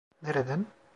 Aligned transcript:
Nereden? 0.21 0.65